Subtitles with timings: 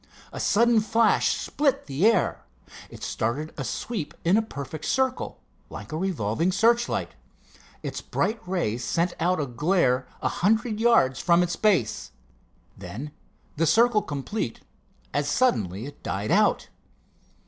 [0.33, 2.43] A sudden flash split the air.
[2.89, 5.37] It started a sweep in a perfect circle,
[5.69, 7.13] like a revolving searchlight.
[7.83, 12.13] Its bright rays sent out a glare a hundred yards from its base.
[12.75, 13.11] Then,
[13.57, 14.61] the circle complete,
[15.13, 16.69] as suddenly it died out.